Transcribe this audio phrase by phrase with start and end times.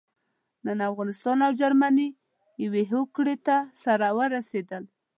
[0.65, 2.07] نن افغانستان او جرمني
[2.63, 4.83] يوې هوکړې ته سره ورسېدل.